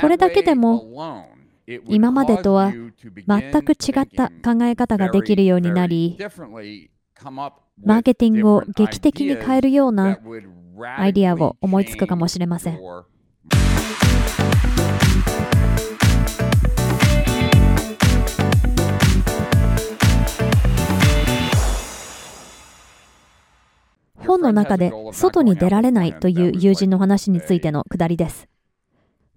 [0.00, 1.28] これだけでも
[1.88, 6.16] 今までとは全く違った考え方ができるようになり、
[7.84, 10.18] マーケティングを劇的に変えるような
[10.96, 12.78] アイディアを思いつくかもしれません。
[24.26, 28.48] 本の中で外に出られないという友人の話についてのくだりです。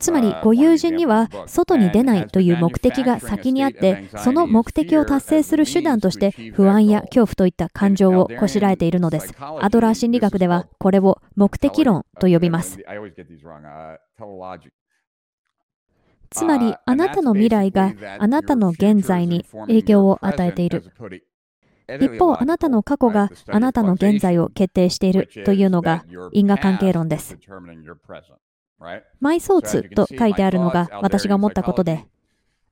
[0.00, 9.34] つまり、ご友人には外に出ないという目的が先にあって、その目的を達成する手段として不安や恐怖といった感情をこしらえているのです。
[9.38, 12.78] アドラー心理学ではこれを目的論と呼びます。
[16.30, 20.84] つまり、あなたの未来があなたの現在に影響を与えている。
[22.00, 27.36] 一方、あなたの過去があなたの現在を決定しているというのが因果関係論です。
[29.20, 32.06] マイソーツと書いてあるのが私が思ったことで、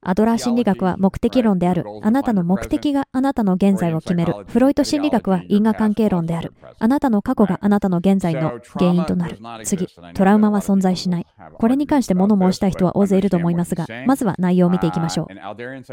[0.00, 1.84] アドラー心理学は目的論である。
[2.02, 4.32] あなたの目的があなたの現在を決める。
[4.46, 6.54] フロイト心理学は因果関係論である。
[6.78, 9.38] あなたの過去があなたの現在の原因となる。
[9.64, 11.26] 次、トラウマは存在しない。
[11.54, 15.26] これに関して物申したい人は大勢いると思いますが、まずは内容を見ていきましょう。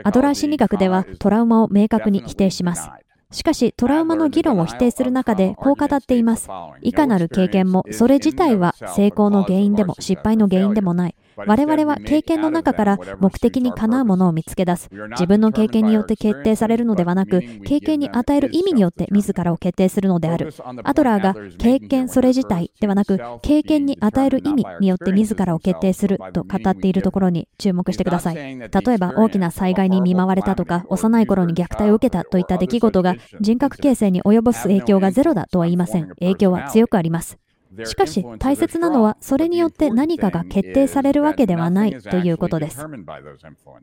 [0.03, 2.89] アドラー心理学ではトラウマを明確に否定します。
[3.31, 6.47] しかし、トラウマの議論を否定する中で、こう語っています。
[6.81, 11.15] いかなる経験も、それ自体は成功の原因でも失敗の原因でもない。
[11.37, 14.89] 我々は経験の中から目的にかなうものを見つけ出す。
[15.11, 20.53] 自分の経験によって決定されるのではなく、経験に与える意味によって自らを決定するのである。
[20.83, 28.35] アドラーが経験それ自体ではなく、経験に与える意味によって自らを決定すると語っているところに注目してください。
[28.35, 36.07] 例えば大きな災害に見舞われたとか、幼い頃に虐待を受けたといった出来事が人格形成に及ぼす影響がゼロだとは言いません。
[36.19, 37.37] 影響は強くあります。
[37.85, 42.79] しかし、大切なのは、それによって何かが決定されるわけではないということです。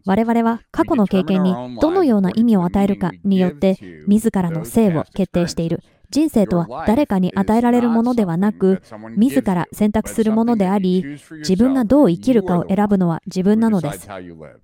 [0.07, 5.83] 我々は過去の経験にどのような意味を与えるかによって、自らの性を決定している。
[6.13, 8.83] 人生とは誰かに与えられるものではなく、
[9.17, 14.07] 自ら選択するものであり、自分がどう生きるかを選ぶのは自分なのです。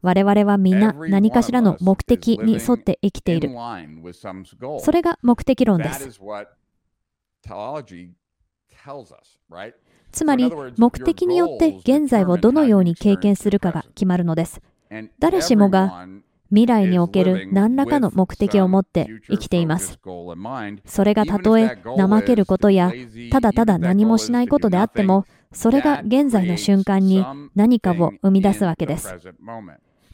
[0.02, 3.50] 我々は皆何かしらの目的に沿って生きている。
[4.80, 6.20] それが目的論です。
[10.10, 14.60] つまり、目的によって現在をどのように経験するかが決まるのです。
[15.18, 16.06] 誰しもが
[16.48, 19.98] 未来における何らかの目的を持って生きています。
[20.86, 22.92] それがたとえ怠けることや
[23.30, 27.24] ただただ何もしないことであっても、それが現在の瞬間に
[27.54, 29.14] 何かを生み出すわけです。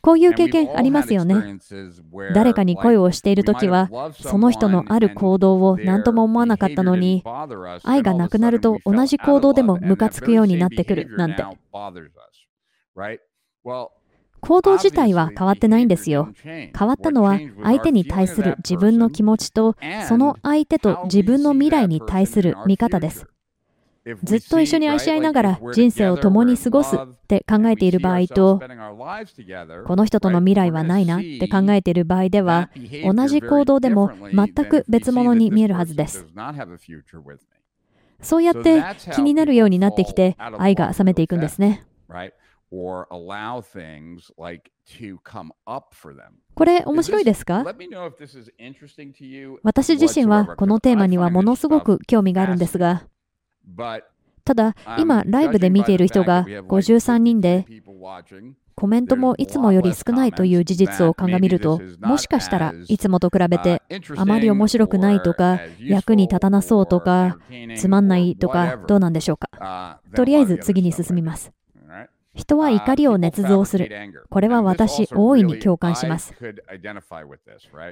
[0.05, 1.59] こういう経験ありますよね。
[2.35, 3.89] 誰かに恋をしているときは、
[4.21, 7.25] その人のある行動を何とも思わなかったのに、
[7.83, 11.43] 愛がなくなると同じ行動でもムカつくようになってくるなんて。
[14.41, 16.29] 行動自体は変わってないんですよ。
[16.45, 19.75] 変わったのは相手に対する自分の気持ちと、
[20.07, 23.27] その相手と自分の未来に対する見方です。
[24.23, 28.61] ずっと一緒に愛し合いながら人生を共に過ごすって考えている場合と、
[29.87, 32.69] この人との未来はないなって考えている場合では、
[33.03, 36.27] 同じ行動でも全く別物に見えるはずです。
[38.21, 38.83] そうやって
[39.15, 41.85] 気になるようになってきて、愛が冷めていくんですね。
[46.55, 47.65] これ面白いですか？
[49.63, 53.05] 私自身はこのテーマにはものすごく興味があるんですが、
[54.45, 57.67] ただ、今、ライブで見ている人が53人で、
[58.75, 63.83] コメントもいつもより少ないという事実を鑑みると、もしかしたらいつもと比べて
[64.17, 67.39] あまり面白くないとか、役に立たなそうとか、
[67.77, 70.01] つまんないとか、どうなんでしょうか。
[70.15, 71.53] とりあえず次に進みます。
[72.35, 73.91] 人は怒りを捏造する。
[74.29, 76.35] これは私、大いに共感します。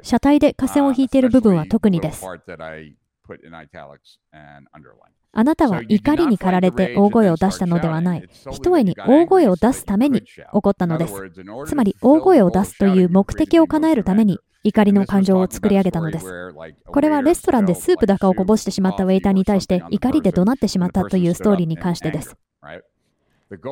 [0.03, 2.27] 車体で架線を引いている部分は特にです。
[5.35, 8.29] あなたは怒りに駆られて大声を出したのではない。
[8.51, 11.15] ひとえに大声を出すために起こったのです。
[11.67, 16.27] つまり、大声を出すという目的を叶えるために怒りの感情を作り上げたのです。
[16.87, 22.37] これはレストランでスープだかをこぼしてしまったウェイターに対して怒りで怒鳴ってしまったというストーリーに関してです。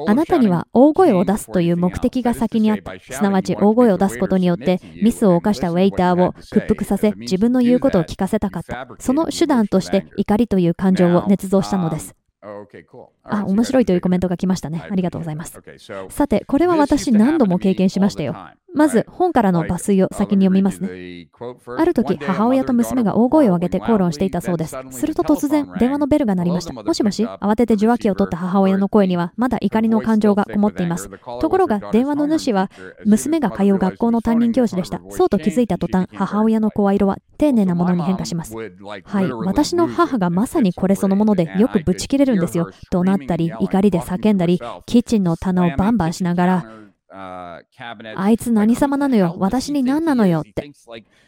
[0.06, 2.92] あなたには大声を出すという目的が先にあった。
[2.98, 8.88] すなわち大声を出すことによってミスを犯したウェイターを屈服させ自分の言うことを聞かせたかった。
[8.98, 12.19] その手段として怒りという感情を捏造したのです。
[12.42, 14.86] あ、面白いというコメントが来ましたね。
[14.90, 15.60] ありがとうございます。
[16.08, 18.34] さて、これは私何度も経験しましたよ。
[18.72, 21.28] まず、本からの抜粋を先に読みますね。
[21.76, 24.76] ある時、母親と娘が大声を上げて口論していたそうです。
[24.90, 26.72] すると突然、電話のベルが鳴りました。
[26.72, 31.10] もしもし慌てて受話器を取った母親の声には、まだ怒りの感情がこもっています。
[31.40, 32.70] ところが、電話の主は、
[33.04, 35.00] 娘が通う学校の担任教師でした。
[35.10, 38.54] そうと気づいた途端、母親の声色は丁寧なものに変化します。
[38.54, 42.70] はい、私の母がまさにこれそのものでよくブチ切れるんですよ。
[42.90, 46.80] 怒鳴ったり、怒りで叫んだり、キッチンの棚をバンバンしながら、
[47.12, 50.70] あいつ何様なのよ、私に何なのよって。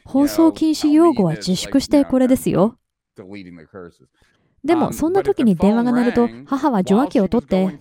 [0.04, 2.78] 放送禁止用語は自粛してこれですよ。
[4.64, 7.78] でも、そんな時に電話が鳴ると、母は受話器を取って、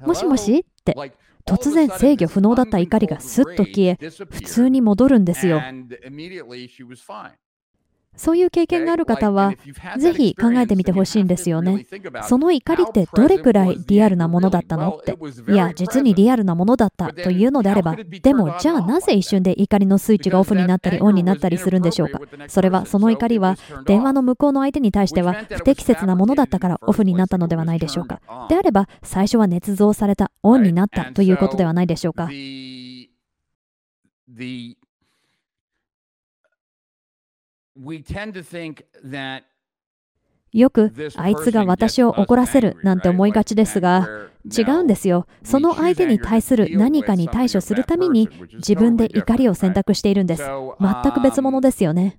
[0.00, 0.96] もしもしって、
[1.46, 3.98] 突然制御不能だった怒りがスッと消え、
[4.30, 5.60] 普通に戻るんですよ。
[8.16, 9.52] そういう経験がある方は、
[9.98, 11.86] ぜひ考えてみてほしいんですよね。
[12.28, 14.98] その怒りってどれくらいリアルなものだったの？
[15.00, 15.16] って。
[15.52, 22.20] いや、実にリアルなものだったというのであれば、でも、じゃあなぜ一瞬で怒りのスイッチがオフになったりオンになったりするんでしょうか？
[22.48, 28.20] それは、その怒りは、電話の向こうの相手に対しては不適切なものだったからオフになったのではないでしょうか？
[28.48, 32.30] であれば、最初は捏造された、オンになったということではないでしょうか？
[40.52, 44.08] よくあいつが私を怒らせるなんて思いがちですが
[44.46, 45.26] 違うんですよ。
[45.42, 50.42] その相手に対する何かに対処するために自分で怒りを選択しているんです。
[50.42, 52.18] 全く別物ですよね。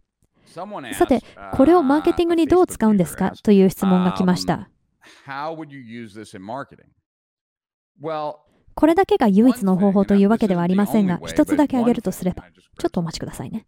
[0.93, 1.21] さて
[1.53, 3.31] これをマーケティングにどう使うんですか？
[3.43, 4.69] という質問が来ました。
[8.75, 12.43] これだけが唯一の方法というわけではありませんが一つだけ挙げるとすれば
[12.77, 13.65] ちょっとお待ちくださいね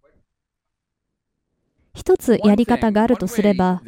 [1.94, 3.82] 一つやり方があるとすれば、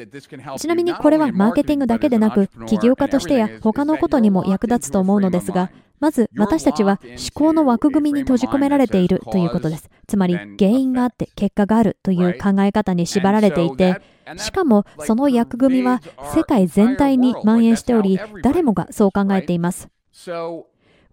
[0.57, 9.89] ちなみにこれはマーケティングだけでなく、起業家としてや他のことにも役立つと思うのですが、まず私たちは思考の枠組みに閉じ込められているということです。
[10.07, 14.01] つまり原因があって結果があるという考え方に縛られていて、
[14.37, 16.01] しかもその役組みは
[16.33, 19.89] 世界全体に蔓延しており、誰もがそう考えています。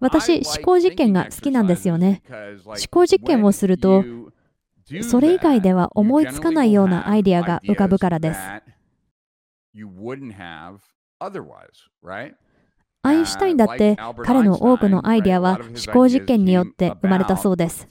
[0.01, 2.23] 私、思考実験が好きなんですよね。
[2.65, 4.05] 思考実験をすると、
[5.03, 8.41] それ以外では思いつかないようなアイディアが浮かぶからです。
[13.03, 17.87] アインシュタインだって彼の多くのアイデアは思考実験によって生まれたそうです。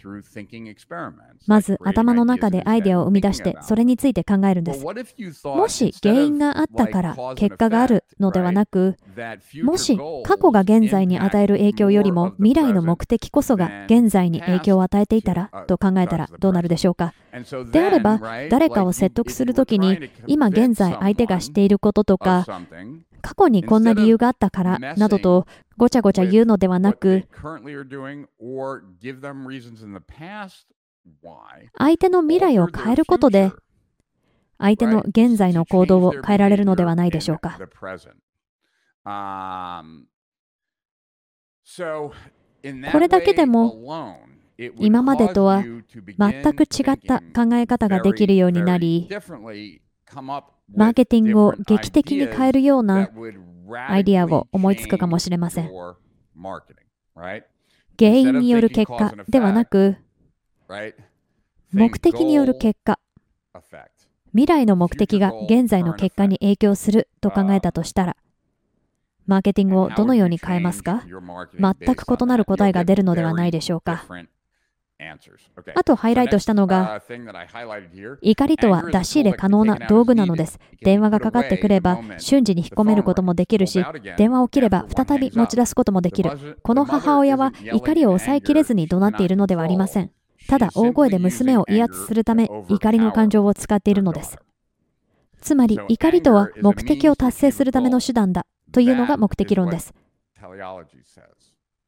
[1.48, 4.86] まず頭の中でアイデアを生み出してそれについて考えるんです。
[5.46, 8.98] もし原因があったから結果があるのではなく、
[9.64, 17.14] もし過去が現在に与える影響よりも未来の目的こそが現在に影響を与えていたらと考えたらどうなるでしょうか。
[17.72, 18.20] であれば
[18.50, 22.46] 誰かを説得するときに今現在相手がしていることとか
[23.22, 25.46] 過去にこんな理由があったからなどと
[25.78, 27.28] ごちゃごちゃ言うのではなく、
[31.78, 33.52] 相手の未来を変えることで、
[34.58, 37.60] 相手の現在の行動を変えられるのではないでしょうか。
[42.92, 44.20] これだけでも
[44.80, 45.80] 今までとは全
[46.56, 49.08] く違った考え方ができるようになり、
[50.14, 53.10] マーケティングを劇的に変えるような
[53.88, 55.72] アイディアを思いつくかもしれません。
[58.00, 59.98] 原因による結果ではなく、
[61.72, 63.00] 目的による結果、
[64.32, 68.16] 未来の目的が現在の結果に影響すると考えたとしたら、
[69.26, 71.04] マーケティングをどのように変えますか？
[71.60, 74.06] 全く異なる答えが出るのではないでしょうか。
[75.76, 77.02] あとハイライトしたのが、
[78.22, 80.60] 怒りとは出し入れ可能な道具なのです。
[80.82, 83.84] 電話がかかってくれば瞬時に引っ込めることもできるし、
[84.18, 86.58] 電話を切れば再び持ち出すこともできる。
[86.64, 90.12] この母親は怒りを抑えきれずに怒鳴っているのではありません。
[90.48, 94.38] ただ大声で娘を威圧するため怒りの感情を使っているのです。
[95.42, 99.94] つまり怒りとは目的を達成するための手段だというのが目的論です。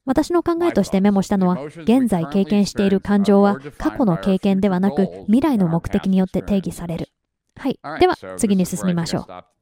[0.10, 7.10] 私の考えとしてメモしたのは、現在経験している感情は過去の経験ではなく未来の目的によって定義される。
[7.56, 7.80] はい。
[8.00, 9.59] では、次に進みましょう。